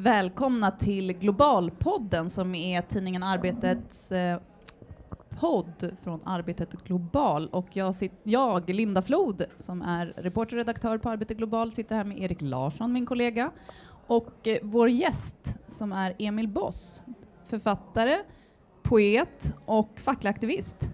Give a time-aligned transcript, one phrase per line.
[0.00, 4.40] Välkomna till Globalpodden som är tidningen Arbetets eh,
[5.40, 7.48] podd från Arbetet Global.
[7.48, 11.96] Och jag, sit, jag, Linda Flod, som är reporter och redaktör på Arbetet Global, sitter
[11.96, 13.50] här med Erik Larsson, min kollega,
[14.06, 17.02] och eh, vår gäst som är Emil Boss,
[17.44, 18.18] författare,
[18.82, 20.90] poet och facklig aktivist.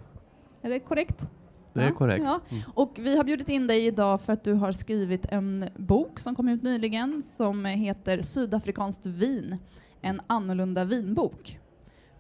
[0.62, 1.29] Är det korrekt?
[1.75, 2.25] Det är korrekt.
[2.25, 2.41] Ja.
[2.50, 2.62] Mm.
[2.75, 6.34] Och vi har bjudit in dig idag för att du har skrivit en bok som
[6.34, 9.56] kom ut nyligen som heter Sydafrikanskt vin,
[10.00, 11.59] en annorlunda vinbok.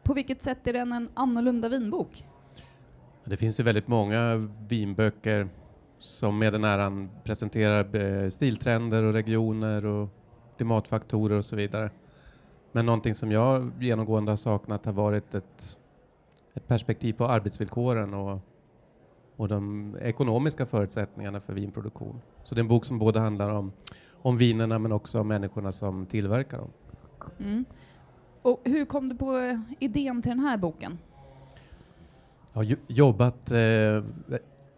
[0.02, 2.26] På vilket sätt är den en annorlunda vinbok?
[3.24, 5.48] Det finns ju väldigt många vinböcker
[5.98, 10.08] som med den äran presenterar eh, stiltrender och regioner och
[10.56, 11.90] klimatfaktorer och så vidare.
[12.72, 15.78] Men någonting som jag genomgående har saknat har varit ett,
[16.54, 18.40] ett perspektiv på arbetsvillkoren och,
[19.36, 22.20] och de ekonomiska förutsättningarna för vinproduktion.
[22.42, 23.72] Så det är en bok som både handlar om,
[24.12, 26.70] om vinerna men också om människorna som tillverkar dem.
[27.38, 27.64] Mm.
[28.42, 30.98] Och hur kom du på eh, idén till den här boken?
[32.52, 34.04] Jag har jobbat eh,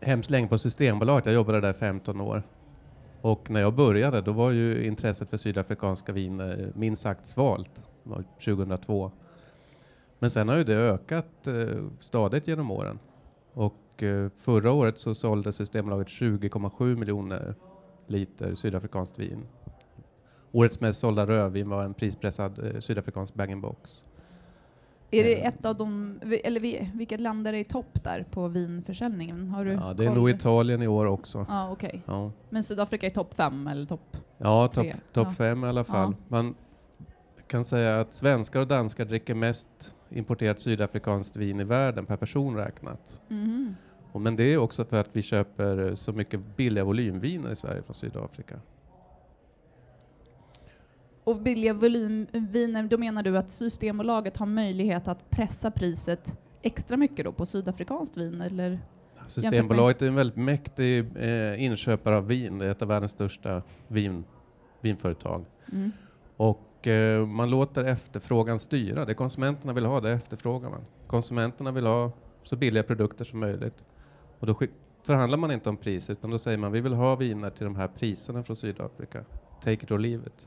[0.01, 1.27] hemskt länge på Systembolaget.
[1.27, 2.43] Jag jobbade där 15 år.
[3.21, 7.83] Och när jag började då var ju intresset för sydafrikanska viner minst sagt svalt.
[8.03, 9.11] Det var 2002.
[10.19, 11.55] Men sen har ju det ökat eh,
[12.01, 12.99] stadigt genom åren.
[13.57, 17.55] Och eh, förra året så sålde Systembolaget 20,7 miljoner
[18.07, 19.43] liter sydafrikanskt vin.
[20.53, 24.03] Årets mest sålda rödvin var en prispressad eh, sydafrikansk bag-in-box.
[25.11, 25.47] Är det Eh.
[25.49, 29.49] ett av de, eller vi- vilka länder är i topp där på vinförsäljningen?
[29.49, 30.17] Har du Ja, det är koll?
[30.17, 31.47] nog Italien i år också.
[31.49, 32.03] Ja, okej.
[32.07, 32.31] Ja.
[32.51, 34.17] Men Sydafrika är topp fem eller topp?
[34.39, 35.31] Ja, topp top Ja.
[35.31, 36.15] fem i alla fall.
[36.19, 36.25] Ja.
[36.29, 36.55] Man
[37.47, 42.57] kan säga att svenskar och danskar dricker mest importerat sydafrikanskt vin i världen per person
[42.57, 43.21] räknat.
[44.13, 47.83] Och men det är också för att vi köper så mycket billiga volymviner i Sverige
[47.83, 48.61] från Sydafrika.
[51.25, 57.25] Och billiga volymviner, då menar du att Systembolaget har möjlighet att pressa priset extra mycket
[57.25, 58.81] då på sydafrikanskt vin eller?
[59.27, 62.59] Systembolaget är en väldigt mäktig eh, inköpare av vin.
[62.59, 64.25] Det är ett av världens största vin,
[64.81, 65.45] vinföretag.
[65.73, 65.93] Mm.
[66.37, 69.05] Och eh, man låter efterfrågan styra.
[69.05, 70.85] Det konsumenterna vill ha, det efterfrågar man.
[71.07, 72.13] Konsumenterna vill ha
[72.45, 73.85] så billiga produkter som möjligt.
[74.39, 74.59] Och då
[75.07, 77.77] förhandlar man inte om pris, utan då säger man vi vill ha viner till de
[77.77, 79.25] här priserna från Sydafrika.
[79.61, 80.47] Take it or leave it.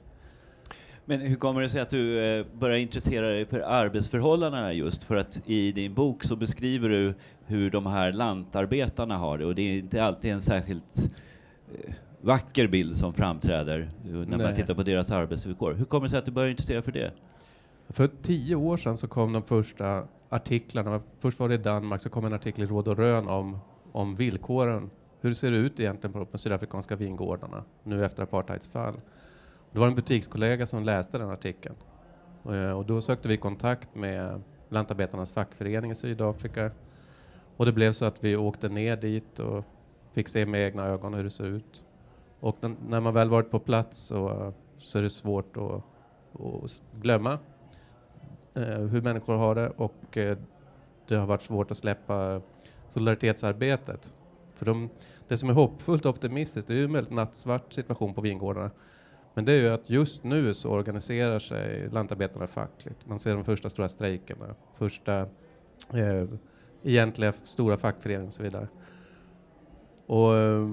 [1.05, 5.03] Men hur kommer det sig att du eh, börjar intressera dig för arbetsförhållandena just?
[5.03, 7.13] För att i din bok så beskriver du
[7.45, 11.11] hur de här lantarbetarna har det och det är inte alltid en särskilt
[11.73, 14.55] eh, vacker bild som framträder eh, när man Nej.
[14.55, 15.73] tittar på deras arbetsvillkor.
[15.73, 17.11] Hur kommer det sig att du börjar intressera för det?
[17.89, 21.01] För tio år sedan så kom de första artiklarna.
[21.19, 23.59] Först var det i Danmark, så kom en artikel i Råd och Rön om,
[23.91, 24.89] om villkoren.
[25.21, 28.95] Hur ser det ut egentligen på de sydafrikanska vingårdarna nu efter apartheids fall?
[29.71, 31.75] Det var en butikskollega som läste den artikeln.
[32.45, 36.71] Eh, och då sökte vi kontakt med lantarbetarnas fackförening i Sydafrika.
[37.57, 39.65] Och det blev så att vi åkte ner dit och
[40.13, 41.83] fick se med egna ögon hur det ser ut.
[42.39, 45.83] Och när, när man väl varit på plats så, så är det svårt att,
[46.41, 47.39] att glömma
[48.53, 50.37] eh, hur människor har det och eh,
[51.07, 52.41] det har varit svårt att släppa
[52.89, 54.13] solidaritetsarbetet.
[54.53, 54.89] För de,
[55.27, 58.71] det som är hoppfullt och optimistiskt, det är ju en väldigt nattsvart situation på vingårdarna.
[59.33, 63.07] Men det är ju att just nu så organiserar sig lantarbetarna fackligt.
[63.07, 65.19] Man ser de första stora strejkerna, första
[65.93, 66.25] eh,
[66.83, 68.67] egentliga stora fackföreningar och så vidare.
[70.05, 70.67] Och, eh,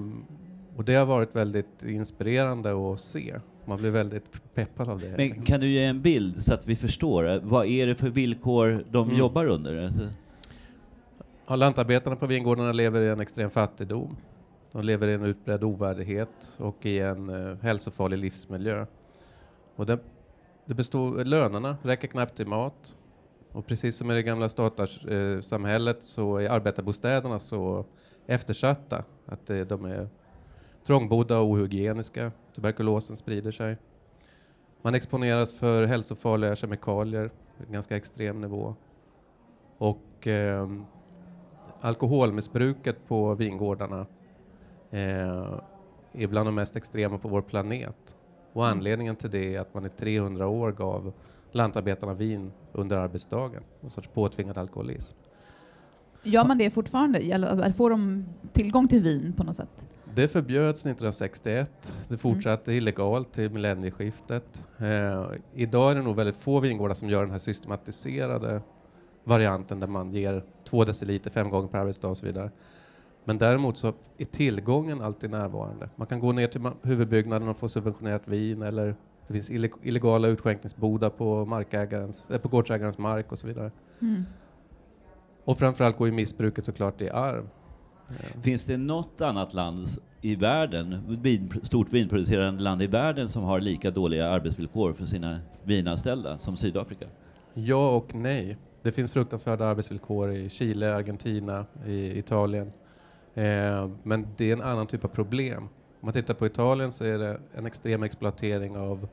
[0.77, 3.35] och det har varit väldigt inspirerande att se.
[3.65, 5.13] Man blir väldigt peppad av det.
[5.17, 7.29] Men kan du ge en bild så att vi förstår?
[7.29, 9.19] eh, Vad är det för villkor de Mm.
[9.19, 9.85] jobbar under?
[9.85, 10.07] Alltså,
[11.47, 14.15] Ja, lantarbetarna på vingårdarna lever i en extrem fattigdom.
[14.71, 18.85] De lever i en utbredd ovärdighet och i en eh, hälsofarlig livsmiljö.
[19.75, 19.99] Och det,
[20.65, 22.97] det består, lönerna räcker knappt till mat.
[23.51, 27.85] Och precis som i det gamla statarsamhället eh, så är arbetarbostäderna så
[28.27, 30.07] eftersatta att det, de är
[30.87, 32.31] trångbodda och ohygieniska.
[32.55, 33.77] Tuberkulosen sprider sig.
[34.81, 38.75] Man exponeras för hälsofarliga kemikalier på ganska extrem nivå.
[39.77, 40.85] Och ehm,
[41.81, 44.05] alkoholmissbruket på vingårdarna
[44.91, 45.59] eh,
[46.13, 48.15] är bland de mest extrema på vår planet.
[48.53, 48.77] Och Mm.
[48.77, 51.13] anledningen till det är att man i 300 år gav
[51.51, 53.63] lantarbetarna vin under arbetsdagen.
[53.81, 55.17] En sorts påtvingad alkoholism.
[56.23, 57.19] Gör man det fortfarande?
[57.19, 59.87] Eller får de tillgång till vin på något sätt?
[60.17, 61.71] Det förbjöds 1961.
[61.85, 61.95] Mm.
[62.07, 64.63] Det fortsatte illegalt till millennieskiftet.
[64.79, 68.61] Eh, idag är det nog väldigt få vingårdar som gör den här systematiserade
[69.23, 72.51] varianten där man ger två deciliter fem gånger per arbetsdag och så vidare.
[73.23, 75.89] Men däremot så är tillgången alltid närvarande.
[75.95, 78.95] Man kan gå ner till huvudbyggnaden och få subventionerat vin eller
[79.27, 83.71] Det finns ille- illegala utskänkningsbodar på, markägarens, eh, på gårdsägarens mark och så vidare.
[84.01, 84.23] Mm.
[85.43, 87.49] Och framförallt går ju missbruket såklart i arv.
[88.41, 89.87] Finns det något annat land
[90.21, 95.39] i världen, vin, stort vinproducerande land i världen som har lika dåliga arbetsvillkor för sina
[95.63, 97.05] vinanställda som Sydafrika?
[97.53, 98.57] Ja och nej.
[98.81, 102.71] Det finns fruktansvärda arbetsvillkor i Chile, Argentina, i Italien.
[103.33, 105.63] Eh, men det är en annan typ av problem.
[105.63, 105.69] Om
[105.99, 109.07] man tittar på Italien så är det en extrem exploatering av,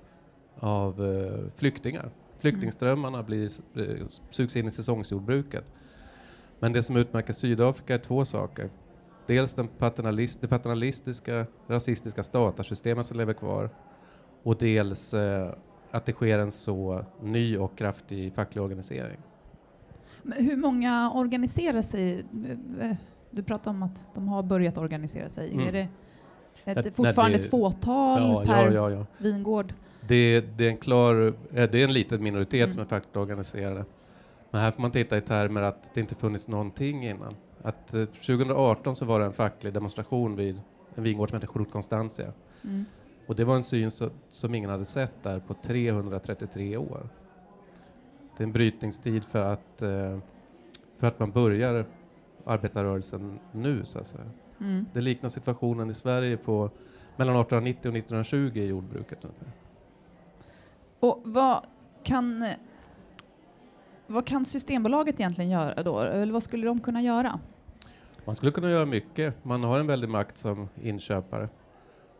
[0.58, 2.10] av eh, flyktingar.
[2.38, 5.64] Flyktingströmmarna blir, eh, sugs in i säsongsjordbruket.
[6.58, 8.70] Men det som utmärker Sydafrika är två saker.
[9.26, 13.70] Dels den paternalist, det paternalistiska, rasistiska statarsystemet som lever kvar
[14.42, 15.50] och dels eh,
[15.90, 19.18] att det sker en så ny och kraftig facklig organisering.
[20.22, 22.24] Men hur många organiserar sig?
[23.30, 25.52] Du pratar om att de har börjat organisera sig.
[25.52, 25.68] Mm.
[25.68, 25.88] Är det
[26.64, 29.06] ett, Att- fortfarande det- ett fåtal Ja, per ja, ja, ja.
[29.18, 29.72] vingård?
[30.00, 32.72] Det, det är en klar, eh, det är en liten minoritet Mm.
[32.72, 33.84] som är fackligt organiserade.
[34.50, 37.34] Men här får man titta i termer att det inte funnits någonting innan.
[37.64, 40.60] Att eh, 2018 så var det en facklig demonstration vid
[40.94, 42.32] en vingård som heter Chrut Constantia.
[42.64, 42.84] Mm.
[43.26, 47.08] Och det var en syn så, som ingen hade sett där på 333 år.
[48.36, 50.18] Det är en brytningstid för att, eh,
[50.98, 51.86] för att man börjar
[52.44, 54.30] arbetarrörelsen nu så att säga.
[54.60, 54.86] Mm.
[54.92, 56.70] Det liknar situationen i Sverige på
[57.16, 59.48] mellan 1890 och 1920 i jordbruket ungefär.
[61.00, 61.66] Och vad
[62.02, 62.46] kan,
[64.06, 66.00] vad kan Systembolaget egentligen göra då?
[66.00, 67.40] Eller vad skulle de kunna göra?
[68.24, 69.44] Man skulle kunna göra mycket.
[69.44, 71.48] Man har en väldig makt som inköpare.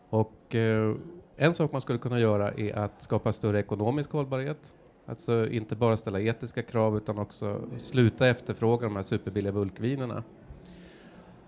[0.09, 0.95] Och eh,
[1.37, 4.75] en sak man skulle kunna göra är att skapa större ekonomisk hållbarhet.
[5.07, 10.23] Alltså inte bara ställa etiska krav utan också sluta efterfråga de här superbilliga bulkvinerna.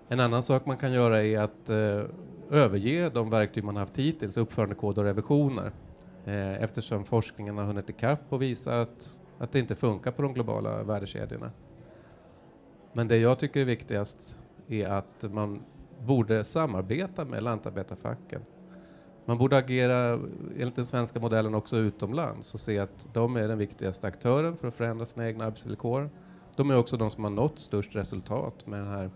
[0.08, 2.02] En annan sak man kan göra är att eh,
[2.50, 5.72] överge de verktyg man haft hittills, uppförandekod och revisioner.
[6.24, 10.34] Eh, eftersom forskningen har hunnit ikapp och visar att, att det inte funkar på de
[10.34, 11.50] globala värdekedjorna.
[12.92, 15.60] Men det jag tycker är viktigast är att man
[16.04, 18.40] borde samarbeta med lantarbetarfacken.
[19.24, 20.20] Man borde agera
[20.58, 24.68] enligt den svenska modellen också utomlands och se att de är den viktigaste aktören för
[24.68, 26.10] att förändra sina egna arbetsvillkor.
[26.56, 29.10] De är också de som har nått störst resultat med den här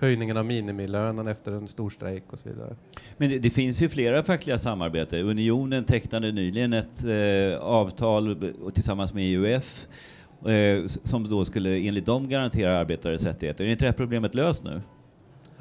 [0.00, 2.76] höjningen av minimilönen efter en stor strejk och så vidare.
[3.16, 5.18] Men det, det finns ju flera fackliga samarbeten.
[5.18, 9.86] Unionen tecknade nyligen ett eh, avtal tillsammans med EUF
[10.46, 13.64] eh, som då skulle enligt dem garantera arbetares rättigheter.
[13.64, 14.82] Är inte det här problemet löst nu?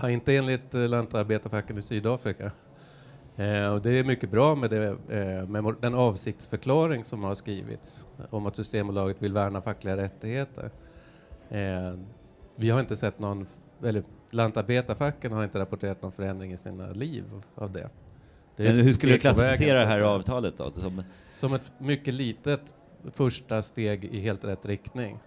[0.02, 2.52] Ja, inte enligt eh, lantarbetarfacken i Sydafrika.
[3.36, 8.06] Eh, och det är mycket bra med, det, eh, med den avsiktsförklaring som har skrivits
[8.20, 10.72] eh, om att Systembolaget vill värna fackliga rättigheter.
[11.50, 11.94] Eh,
[12.56, 13.48] vi har inte sett någon,
[13.84, 17.24] eller lantarbetarfacken har inte rapporterat någon förändring i sina liv
[17.56, 17.90] av det.
[18.56, 20.72] det hur skulle du klassificera det här avtalet då?
[20.76, 21.04] Som,
[21.34, 22.74] Som ett mycket litet
[23.12, 25.20] första steg i helt rätt riktning.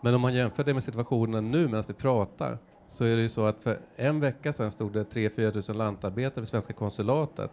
[0.00, 3.28] Men om man jämför det med situationen nu medan vi pratar så är det ju
[3.28, 7.50] så att för en vecka sedan stod det 3-4 tusen lantarbetare vid svenska konsulatet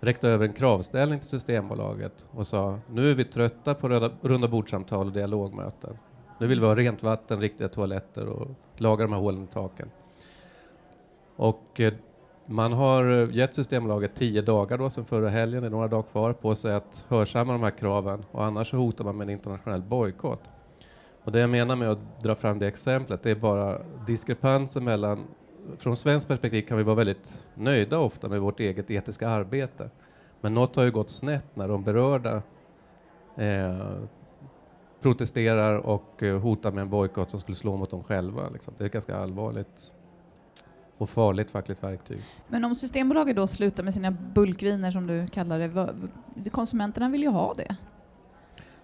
[0.00, 4.48] räckte över en kravställning till Systembolaget och sa nu är vi trötta på röda, runda
[4.48, 5.98] bordsamtal och dialogmöten.
[6.38, 9.90] Nu vill vi ha rent vatten, riktiga toaletter och laga de här hålen i taken.
[11.36, 11.94] Och eh,
[12.50, 16.02] man har eh, gett Systembolaget tio dagar då, sen förra helgen, det är några dagar
[16.02, 19.82] kvar på sig att hörsamma de här kraven och annars hotar man med en internationell
[19.82, 20.42] bojkott.
[21.24, 25.24] Och det jag menar med att dra fram det exemplet, det är bara diskrepansen mellan,
[25.78, 29.90] från svenskt perspektiv kan vi vara väldigt nöjda ofta med vårt eget etiska arbete.
[30.40, 32.42] Men något har ju gått snett när de berörda
[33.36, 33.96] eh,
[35.00, 38.48] protesterar och eh, hotar med en bojkott som skulle slå mot dem själva.
[38.48, 38.74] Liksom.
[38.78, 39.94] Det är ett ganska allvarligt
[40.98, 42.18] och farligt fackligt verktyg.
[42.48, 45.58] Men om Systembolaget då slutar med sina bulkviner som du kallar
[46.34, 47.76] det, konsumenterna vill ju ha det.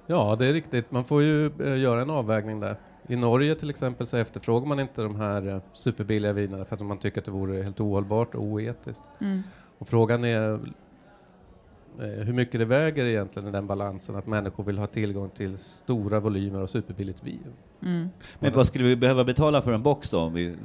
[0.07, 0.91] Ja, det är riktigt.
[0.91, 2.77] Man får ju eh, göra en avvägning där.
[3.09, 6.83] I Norge till exempel så efterfrågar man inte de här eh, superbilliga vinerna för att
[6.83, 9.03] man tycker att det vore helt ohållbart och oetiskt.
[9.21, 9.43] Mm.
[9.79, 10.61] Och frågan är eh,
[11.99, 16.21] hur mycket det väger egentligen i den balansen att människor vill ha tillgång till stora
[16.21, 17.53] volymer och superbilligt vin.
[17.83, 18.09] Mm.
[18.39, 20.57] men vad skulle vi behöva betala för en box då om vi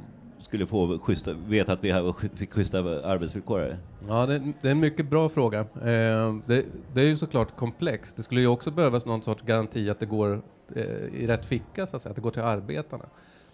[0.42, 3.58] skulle få schyssta, veta att vi har- fick schyssta arbetsvillkor?
[3.58, 3.78] här?
[4.08, 5.60] Ja, det, det är en mycket bra fråga.
[5.60, 8.16] Eh, det, det är ju såklart komplext.
[8.16, 10.42] Det skulle ju också behövas någon sorts garanti att det går
[10.74, 10.82] eh,
[11.14, 13.04] i rätt ficka, så att säga, att det går till arbetarna.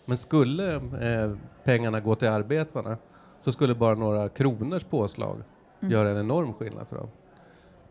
[0.05, 1.33] Men skulle eh,
[1.64, 2.97] pengarna gå till arbetarna
[3.40, 5.43] så skulle bara några kronors påslag
[5.81, 5.93] Mm.
[5.93, 7.09] göra en enorm skillnad för dem.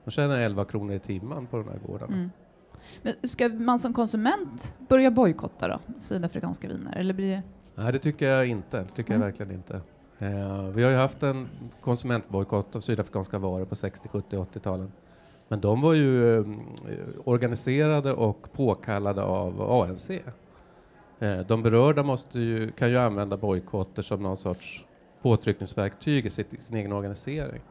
[0.05, 2.13] De tjänar 11 kronor i timmen på de här gårdarna.
[2.15, 2.29] Mm.
[3.01, 6.95] Men ska man som konsument börja bojkotta då, sydafrikanska viner?
[6.97, 7.41] Eller blir det...
[7.75, 8.77] Nej, det tycker jag inte.
[8.77, 9.21] Det tycker Mm.
[9.21, 9.81] jag verkligen inte.
[10.19, 11.47] Eh, vi har ju haft en
[11.81, 14.91] konsumentbojkott av sydafrikanska varor på 60, 70, 80-talen.
[15.47, 16.45] Men de var ju eh,
[17.23, 20.09] organiserade och påkallade av ANC.
[21.19, 24.85] Eh, de berörda måste ju, kan ju använda bojkotter som någon sorts
[25.21, 27.61] påtryckningsverktyg i sitt, sin egen organisering.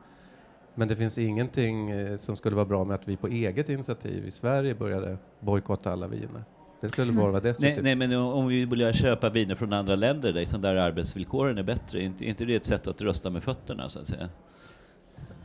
[0.74, 4.26] Men det finns ingenting eh, som skulle vara bra med att vi på eget initiativ
[4.26, 6.44] i Sverige började bojkotta alla viner.
[6.84, 7.84] Det skulle bara vara Nej, destruktivt.
[7.84, 11.62] nej, men om vi börjar köpa viner från andra länder där, liksom där arbetsvillkoren är
[11.62, 14.28] bättre, är inte, är inte det ett sätt att rösta med fötterna så att säga?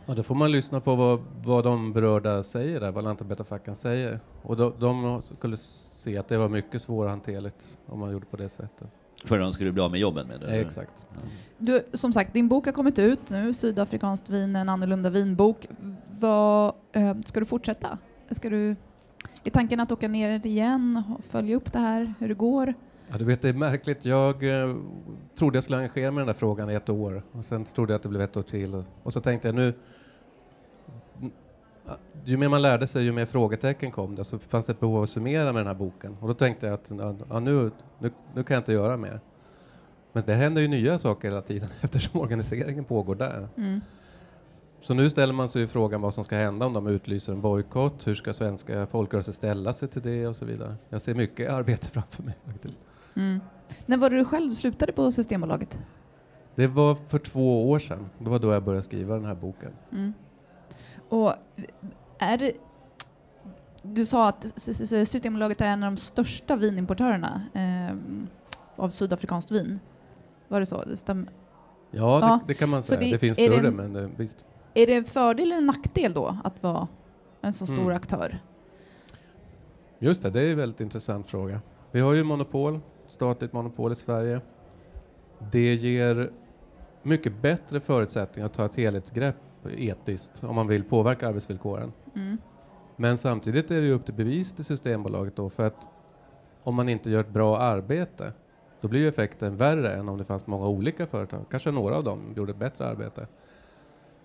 [0.06, 4.20] Ja, då får man lyssna på vad, vad de berörda säger där, vad lantarbetarfacken säger.
[4.42, 8.50] Och de, de skulle se att det var mycket svårhanterligt om man gjorde på det
[8.50, 8.88] sättet.
[9.26, 10.60] För de skulle bli av med jobben med det?
[10.60, 11.06] Exakt.
[11.58, 15.68] Du, som sagt, din bok har kommit ut nu, Sydafrikanskt vin, en annorlunda vinbok.
[16.20, 17.98] Vad, eh, ska du fortsätta?
[18.32, 18.76] Ska du,
[19.44, 22.74] är tanken att åka ner igen och följa upp det här, hur det går?
[23.12, 24.06] Ja, du vet, det är märkligt.
[24.06, 24.76] Jag eh,
[25.36, 27.94] trodde jag skulle engagera mig i den där frågan i ett år och sen trodde
[27.94, 28.76] jag att det blev ett år till.
[28.76, 29.74] Och, och så tänkte jag nu,
[32.24, 34.24] ju mer man lärde sig, ju mer frågetecken kom det.
[34.24, 36.18] Så fanns det ett behov av att summera med den här boken.
[36.20, 36.92] Och då tänkte jag att
[37.30, 39.20] ja, nu, nu, nu kan jag inte göra mer.
[40.12, 43.48] Men det händer ju nya saker hela tiden eftersom organiseringen pågår där.
[43.58, 43.82] Mm.
[44.82, 47.42] Så nu ställer man sig ju frågan vad som ska hända om de utlyser en
[47.42, 48.08] bojkott.
[48.08, 50.76] Hur ska svenska folkrörelser ställa sig till det och så vidare.
[50.90, 52.82] Jag ser mycket arbete framför mig faktiskt.
[53.16, 53.40] Mm.
[53.86, 55.82] När var det du själv slutade på Systembolaget?
[56.56, 58.10] Det var för två år sedan.
[58.20, 59.72] Det var då jag började skriva den här boken.
[59.92, 60.14] Mm.
[61.10, 61.34] Och
[62.20, 62.52] är det,
[63.82, 64.54] du sa att
[65.08, 67.96] Systembolaget är en av de största vinimportörerna eh,
[68.76, 69.80] av sydafrikanskt vin.
[70.48, 70.84] Var det så?
[70.84, 71.28] Det stäm-
[71.92, 73.00] Ja, Ja, det, det kan man säga.
[73.00, 74.46] det- Det, finns är det större, en- men det, visst.
[74.80, 76.88] Är det en fördel eller en nackdel då att vara
[77.42, 77.96] en så stor Mm.
[77.96, 78.40] aktör?
[80.00, 81.62] Just det, det är en väldigt intressant fråga.
[81.92, 84.42] Vi har ju monopol, statligt monopol i Sverige.
[85.52, 86.30] Det ger
[87.04, 89.36] mycket bättre förutsättningar att ta ett helhetsgrepp
[89.78, 91.94] etiskt om man vill påverka arbetsvillkoren.
[92.16, 92.38] Mm.
[92.96, 95.88] Men samtidigt är det ju upp till bevis till Systembolaget då för att
[96.64, 98.34] om man inte gör ett bra arbete
[98.82, 101.46] då blir ju effekten värre än om det fanns många olika företag.
[101.50, 103.28] Kanske några av dem gjorde ett bättre arbete.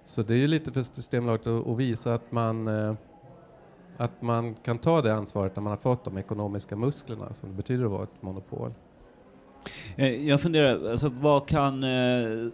[0.04, 2.94] Så det är ju lite för Systembolaget att, att visa att man, eh,
[3.96, 7.54] att man kan ta det ansvaret när man har fått de ekonomiska musklerna som det
[7.54, 8.72] betyder att vara ett monopol.
[9.96, 11.84] Eh, jag funderar, alltså, vad kan...
[11.84, 12.48] Eh,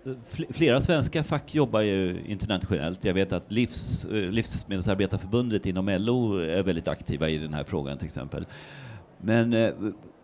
[0.51, 3.05] flera svenska fack jobbar ju internationellt.
[3.05, 7.99] Jag vet att livs, eh, Livsmedelsarbetarförbundet inom LO är väldigt aktiva i den här frågan
[7.99, 8.47] till exempel.
[9.23, 9.71] Men eh,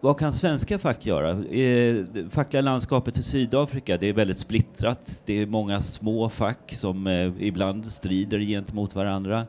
[0.00, 1.30] vad kan svenska fack göra?
[1.30, 5.22] Eh, Det fackliga landskapet i Sydafrika, det är väldigt splittrat.
[5.24, 9.40] Det är många små fack som eh, ibland strider gentemot varandra.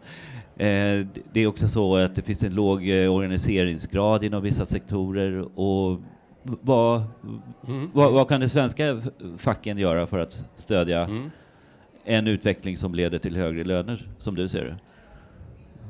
[0.58, 5.60] Eh, Det är också så att det finns en låg eh, organiseringsgrad inom vissa sektorer
[5.60, 6.00] och
[6.44, 7.04] vad,
[7.68, 7.90] Mm.
[7.94, 9.02] vad, vad kan de svenska
[9.38, 11.30] facken göra för att stödja Mm.
[12.06, 14.76] en utveckling som leder till högre löner, som du ser det?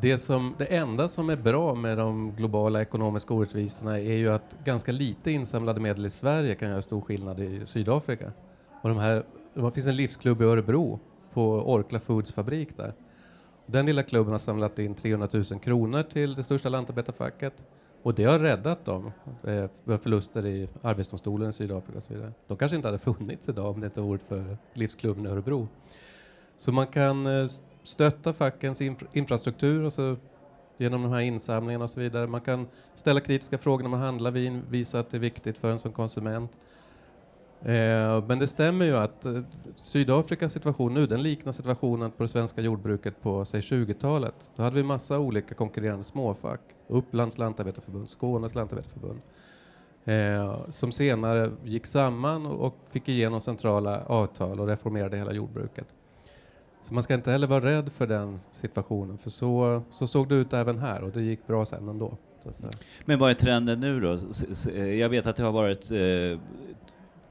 [0.01, 4.57] Det, som, det enda som är bra med de globala ekonomiska orättvisorna är ju att
[4.63, 8.31] ganska lite insamlade medel i Sverige kan göra stor skillnad i Sydafrika.
[8.81, 9.23] Och de här,
[9.53, 10.99] det finns en livsklubb i Örebro
[11.33, 12.93] på Orkla Foods fabrik där.
[13.65, 17.63] Den lilla klubben har samlat in 300 000 kronor till det största lantarbetarfacket
[18.03, 19.11] och det har räddat dem.
[19.43, 22.31] Eh, förluster i Arbetsdomstolen i Sydafrika och så vidare.
[22.47, 25.67] De kanske inte hade funnits idag om det inte vore för livsklubben i Örebro.
[26.57, 27.47] Så man kan eh,
[27.87, 30.17] stötta fackens infra- infrastruktur alltså
[30.77, 32.27] genom de här insamlingarna och så vidare.
[32.27, 35.71] Man kan ställa kritiska frågor när man handlar vin, visa att det är viktigt för
[35.71, 36.51] en som konsument.
[37.61, 39.41] Eh, men det stämmer ju att eh,
[39.75, 44.49] Sydafrikas situation nu, den liknar situationen på det svenska jordbruket på säg 20-talet.
[44.55, 46.61] Då hade vi massa olika konkurrerande småfack.
[46.87, 49.21] Upplands lantarbetarförbund, Skånes lantarbetarförbund.
[50.05, 55.87] Eh, som senare gick samman och, och fick igenom centrala avtal och reformerade hela jordbruket.
[56.81, 60.35] Så man ska inte heller vara rädd för den situationen, för så, så såg det
[60.35, 62.17] ut även här och det gick bra sen ändå.
[63.05, 64.19] Men vad är trenden nu då?
[64.75, 66.39] Jag vet att det har varit eh,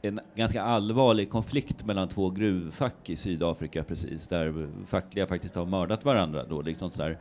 [0.03, 6.05] en ganska allvarlig konflikt mellan två gruvfack i Sydafrika precis, där fackliga faktiskt har mördat
[6.05, 7.19] varandra då, liksom sådär.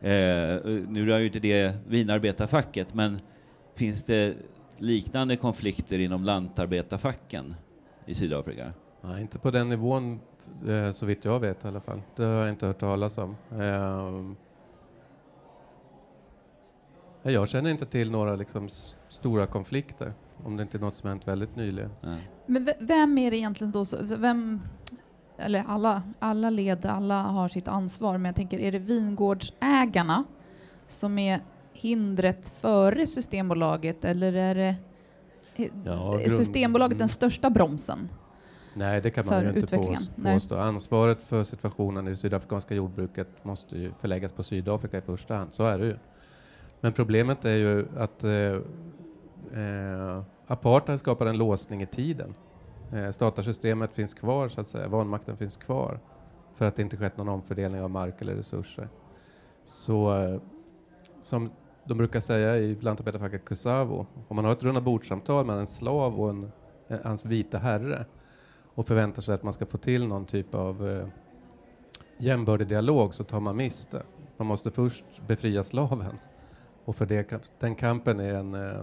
[0.00, 3.20] Eh, nu är ju inte det vinarbetarfacket, men
[3.74, 4.34] finns det
[4.78, 7.54] liknande konflikter inom lantarbetarfacken
[8.06, 8.72] i Sydafrika?
[9.00, 10.20] Nej, inte på den nivån
[10.92, 12.02] så vitt jag vet i alla fall.
[12.16, 13.36] Det har jag inte hört talas om.
[13.52, 14.36] Ehm,
[17.22, 18.68] nej, jag känner inte till några liksom,
[19.08, 20.12] stora konflikter,
[20.44, 21.90] om det inte är något som hänt väldigt nyligen.
[22.00, 22.16] Ja.
[22.46, 24.60] Men ve- vem är det egentligen då, så- vem,
[25.38, 30.24] eller alla, alla led, alla har sitt ansvar, men jag tänker, är det vingårdsägarna
[30.86, 31.40] som är
[31.72, 34.74] hindret före Systembolaget eller är det
[35.84, 38.08] Ja, grund- Systembolaget den största bromsen?
[38.78, 39.78] Nej, det kan man ju inte
[40.22, 40.56] påstå.
[40.56, 45.54] Ansvaret för situationen i det sydafrikanska jordbruket måste ju förläggas på Sydafrika i första hand.
[45.54, 45.96] Så är det ju.
[46.80, 48.32] Men problemet är ju att eh,
[49.62, 52.34] eh, apartheid skapar en låsning i tiden.
[52.92, 54.88] Eh, statarsystemet finns kvar, så att säga.
[54.88, 56.00] Vanmakten finns kvar
[56.54, 58.88] för att det inte skett någon omfördelning av mark eller resurser.
[59.64, 60.40] Så eh,
[61.20, 61.50] som
[61.84, 66.30] de brukar säga i lantarbetarfacket Kusavo, om man har ett rundabordssamtal mellan en slav och
[66.30, 66.52] en,
[66.88, 68.06] eh, hans vita herre
[68.76, 71.06] och förväntar sig att man ska få till någon typ av eh,
[72.18, 74.02] jämbördig dialog så tar man miste.
[74.36, 76.18] Man måste först befria slaven
[76.84, 78.82] och för det, den kampen är en, eh,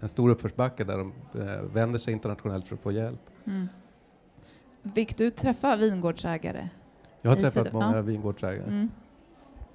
[0.00, 3.20] en stor uppförsbacke där de eh, vänder sig internationellt för att få hjälp.
[3.44, 3.68] Mm.
[4.94, 6.68] Fick du träffa vingårdsägare?
[7.22, 8.02] Jag har träffat många ja.
[8.02, 8.68] vingårdsägare.
[8.68, 8.90] Mm.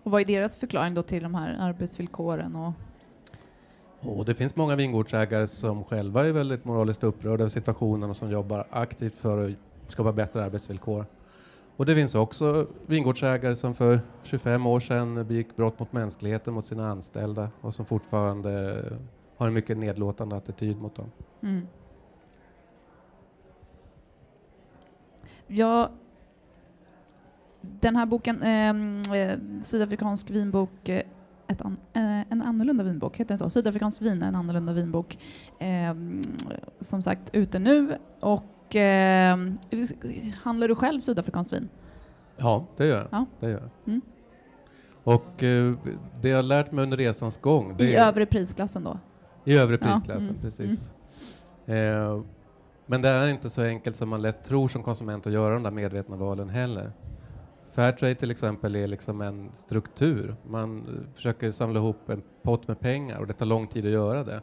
[0.03, 2.55] Och vad är deras förklaring då till de här arbetsvillkoren?
[2.55, 2.73] Och,
[4.05, 8.31] och det finns många vingårdsägare som själva är väldigt moraliskt upprörda över situationen och som
[8.31, 11.05] jobbar aktivt för att skapa bättre arbetsvillkor.
[11.75, 16.65] Och det finns också vingårdsägare som för 25 år sedan begick brott mot mänskligheten mot
[16.65, 18.83] sina anställda och som fortfarande
[19.37, 21.11] har en mycket nedlåtande attityd mot dem.
[21.41, 21.67] mm.
[25.47, 25.91] Ja,
[27.61, 31.01] den här boken, ehm, eh, Sydafrikansk vinbok, eh,
[31.53, 33.49] ett an, eh, en annorlunda vinbok, heter den så?
[33.49, 35.17] Sydafrikansk vin, en annorlunda vinbok.
[35.59, 36.21] Ehm,
[36.79, 37.97] som sagt, ute nu.
[38.19, 39.57] Och ehm,
[40.43, 41.69] handlar du själv sydafrikanskt vin?
[42.37, 43.07] Ja, det gör jag.
[43.11, 43.25] Ja.
[43.39, 43.93] Det gör jag.
[43.93, 44.01] Mm.
[45.03, 45.73] Och eh,
[46.21, 48.99] det jag har lärt mig under resans gång, det I är övre prisklassen då?
[49.45, 50.91] i övre Ja, prisklassen, mm, precis.
[51.65, 52.21] Eh,
[52.85, 55.63] men det är inte så enkelt som man lätt tror som konsument att göra de
[55.63, 56.91] där medvetna valen heller.
[57.73, 60.35] Fairtrade till exempel är liksom en struktur.
[60.47, 63.91] Man eh, försöker samla ihop en pott med pengar och det tar lång tid att
[63.91, 64.41] göra det.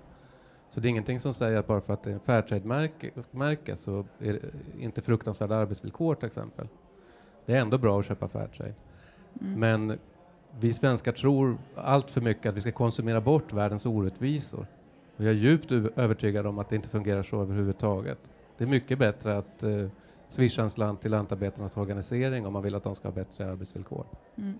[0.70, 3.76] Så det är ingenting som säger att bara för att det är en Fairtrade-märke märke
[3.76, 4.40] så är det
[4.78, 6.68] inte fruktansvärda arbetsvillkor till exempel.
[7.46, 8.74] Det är ändå bra att köpa Fairtrade.
[9.40, 9.60] Mm.
[9.60, 9.98] Men
[10.60, 14.66] vi svenskar tror allt för mycket att vi ska konsumera bort världens orättvisor.
[15.16, 18.18] Och jag är djupt övertygad om att det inte fungerar så överhuvudtaget.
[18.58, 19.86] Det är mycket bättre att eh,
[20.30, 24.06] swisha en slant till lantarbetarnas organisering om man vill att de ska ha bättre arbetsvillkor.
[24.38, 24.54] Mm.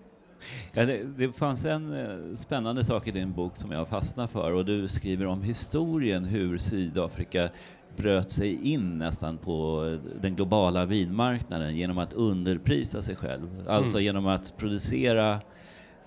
[0.73, 4.51] Ja, det, det fanns en eh, spännande sak i din bok som jag fastnade för
[4.53, 7.49] och du skriver om historien hur Sydafrika
[7.97, 13.65] bröt sig in nästan på eh, den globala vinmarknaden genom att underprisa sig själv.
[13.69, 14.05] Alltså Mm.
[14.05, 15.39] genom att producera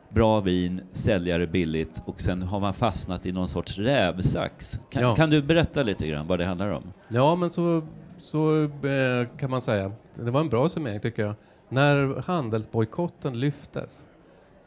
[0.09, 4.81] bra vin, sälja det billigt och sen har man fastnat i någon sorts rävsax.
[4.90, 5.14] Kan, Ja.
[5.16, 6.83] kan du berätta lite grann vad det handlar om?
[7.09, 7.83] Ja, men så,
[8.18, 9.92] så eh, kan man säga.
[10.14, 11.35] Det var en bra summering tycker jag.
[11.68, 14.07] När handelsbojkotten lyftes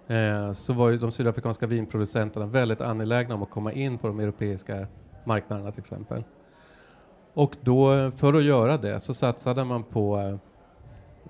[0.08, 4.20] eh, så var ju de sydafrikanska vinproducenterna väldigt angelägna om att komma in på de
[4.20, 4.88] europeiska
[5.24, 6.24] marknaderna till exempel.
[7.34, 10.38] Och då, för att göra det, så satsade man på eh,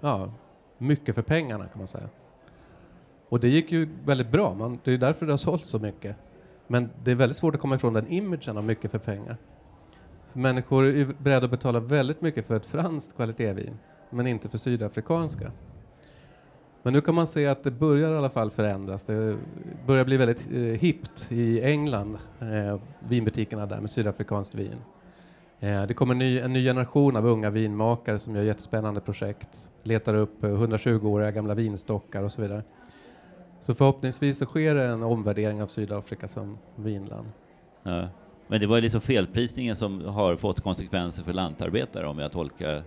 [0.02, 0.32] ja,
[0.78, 2.10] mycket för pengarna kan man säga.
[3.30, 4.54] Och det gick ju väldigt bra.
[4.54, 6.16] Man, det är därför det har sålt så mycket.
[6.68, 9.38] Men det är väldigt svårt att komma ifrån den imagen av mycket för pengar.
[10.34, 13.78] Människor är beredda att betala väldigt mycket för ett franskt kvalitetsvin,
[14.10, 15.52] men inte för sydafrikanska.
[16.84, 19.04] Men nu kan man se att det börjar i alla fall förändras.
[19.04, 19.38] Det
[19.86, 24.76] börjar bli väldigt eh, hippt i England, eh, vinbutikerna där med sydafrikanskt vin.
[25.60, 30.14] Eh, det kommer ny, en ny generation av unga vinmakare som gör jättespännande projekt, letar
[30.14, 32.64] upp eh, 120-åriga gamla vinstockar och så vidare.
[33.62, 37.28] Så förhoppningsvis så sker det en omvärdering av Sydafrika som vinland.
[37.84, 38.08] Ja.
[38.48, 42.84] Men det var liksom felprisningen som har fått konsekvenser för lantarbetare om jag tolkar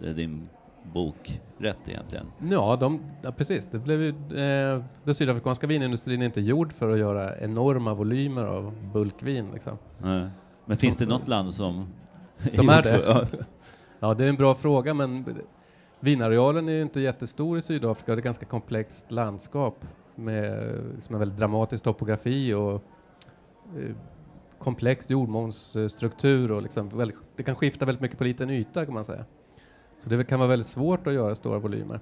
[0.00, 0.48] din
[0.92, 2.26] bok rätt egentligen.
[2.50, 3.66] Ja, de, ja precis.
[3.66, 8.44] Det blev ju, eh, den sydafrikanska vinindustrin är inte gjord för att göra enorma volymer
[8.44, 9.50] av bulkvin.
[9.52, 9.78] Liksom.
[10.02, 10.28] Ja.
[10.64, 11.86] Men finns det något land som...
[12.30, 13.02] Som är gjort det?
[13.06, 13.26] Ja.
[14.00, 15.24] Ja, det är en bra fråga, men
[16.00, 18.12] vinarealen är ju inte jättestor i Sydafrika.
[18.12, 22.74] Det är ett ganska komplext landskap med som är väldigt dramatisk topografi och
[23.76, 23.94] eh,
[24.58, 29.04] komplex jordmånsstruktur och liksom väldigt, det kan skifta väldigt mycket på liten yta kan man
[29.04, 29.24] säga.
[29.98, 32.00] Så det kan vara väldigt svårt att göra stora volymer.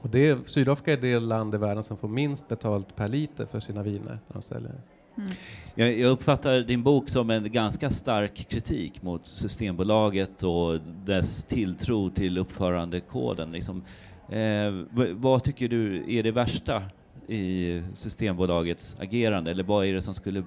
[0.00, 3.60] Och det, Sydafrika är det land i världen som får minst betalt per liter för
[3.60, 4.74] sina viner när de säljer.
[5.16, 5.30] Mm.
[5.74, 12.10] Jag, jag uppfattar din bok som en ganska stark kritik mot Systembolaget och dess tilltro
[12.10, 13.52] till uppförandekoden.
[13.52, 13.82] Liksom.
[14.28, 14.72] Eh,
[15.12, 16.82] vad tycker du är det värsta
[17.28, 19.50] i Systembolagets agerande?
[19.50, 20.44] Eller vad är det som skulle,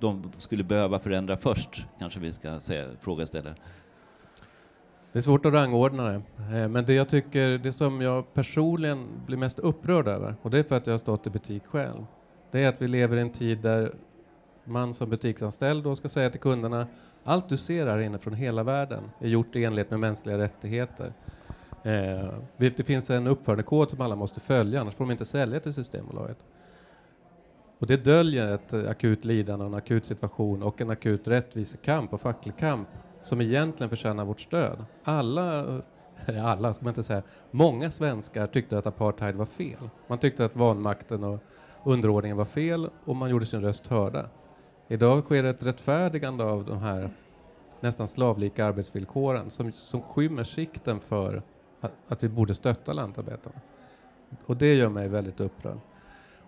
[0.00, 1.84] de skulle behöva förändra först?
[1.98, 3.56] Kanske vi ska säga, fråga istället.
[5.12, 6.22] Det är svårt att rangordna det.
[6.56, 10.58] Eh, men det jag tycker, det som jag personligen blir mest upprörd över, och det
[10.58, 12.06] är för att jag har stått i butik själv,
[12.50, 13.94] det är att vi lever i en tid där
[14.64, 16.86] man som butiksanställd då ska säga till kunderna
[17.24, 21.12] allt du ser här inne från hela världen är gjort i enlighet med mänskliga rättigheter.
[21.82, 25.74] Eh, det finns en uppförandekod som alla måste följa, annars får de inte sälja till
[25.74, 26.38] Systembolaget.
[27.78, 32.56] Och det döljer ett akut lidande en akut situation och en akut rättvisekamp och facklig
[32.56, 32.88] kamp
[33.20, 34.84] som egentligen förtjänar vårt stöd.
[35.04, 35.58] Alla,
[36.26, 39.90] eh, alla ska man inte säga, många svenskar tyckte att apartheid var fel.
[40.06, 41.40] Man tyckte att vanmakten och
[41.84, 44.28] underordningen var fel och man gjorde sin röst hörda.
[44.88, 47.10] Idag sker ett rättfärdigande av de här
[47.80, 51.42] nästan slavlika arbetsvillkoren som, som skymmer sikten för
[51.82, 53.56] att, att vi borde stötta lantarbetarna.
[54.46, 55.78] Och det gör mig väldigt upprörd.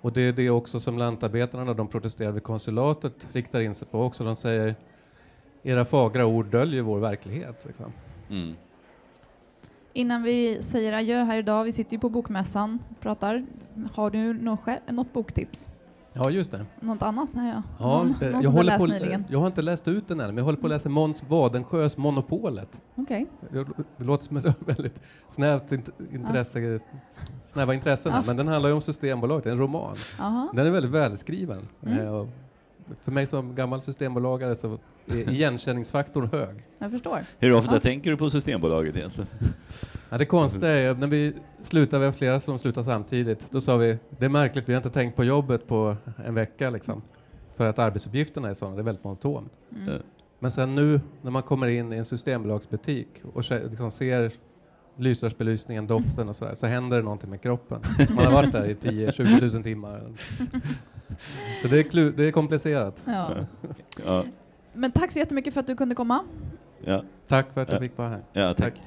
[0.01, 3.89] Och det är det också som lantarbetarna när de protesterar vid konsulatet riktar in sig
[3.89, 4.25] på också.
[4.25, 4.75] De säger
[5.63, 7.65] era fagra ord döljer vår verklighet.
[7.67, 7.93] Liksom.
[8.31, 8.55] Mm.
[9.93, 13.47] Innan vi säger adjö här idag, vi sitter ju på Bokmässan och pratar.
[13.93, 15.69] Har du något, något boktips?
[16.17, 16.67] Ja, just det.
[16.81, 17.29] Något annat?
[17.35, 19.25] Ja, ja någon, någon jag, håller på, nyligen.
[19.29, 21.97] jag har inte läst ut den än, men jag håller på att läsa Måns Wadensjös
[21.97, 22.81] Monopolet.
[22.95, 23.27] Okej.
[23.51, 23.65] Okay.
[23.97, 25.73] Det låter som ett väldigt snävt
[26.13, 26.79] intresse, ja.
[27.45, 28.23] snäva intressen, ja.
[28.27, 29.97] men den handlar ju om Systembolaget, en roman.
[30.21, 30.51] Aha.
[30.53, 31.69] Den är väldigt välskriven.
[31.87, 31.99] Mm.
[31.99, 32.27] Eh,
[33.05, 36.65] för mig som gammal systembolagare så är igenkänningsfaktorn hög.
[36.79, 37.25] Jag förstår.
[37.39, 37.81] Hur ofta ja.
[37.81, 39.29] tänker du på Systembolaget egentligen?
[40.15, 43.77] Ja, det konstiga är, när vi slutade, vi har flera som slutar samtidigt, då sa
[43.77, 47.03] vi, det är märkligt, vi har inte tänkt på jobbet på en vecka liksom.
[47.57, 49.53] För att arbetsuppgifterna är sådana, det är väldigt monotont.
[49.77, 50.03] Mm.
[50.39, 54.33] Men sen nu när man kommer in i en systembolagsbutik och liksom ser
[54.97, 57.81] lysrörsbelysningen, doften och sådär, så händer det någonting med kroppen.
[58.17, 60.03] Man har varit där i 10-20 000 timmar.
[61.63, 63.03] Så det är, det är komplicerat.
[63.05, 63.31] Ja.
[64.05, 64.25] ja.
[64.73, 66.25] Men tack så jättemycket för att du kunde komma.
[66.85, 67.05] Ja.
[67.29, 68.23] Tack för att jag fick vara här.
[68.33, 68.75] Ja, tack.
[68.75, 68.85] tack.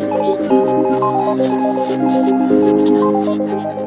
[0.00, 0.52] Thank
[3.78, 3.83] you.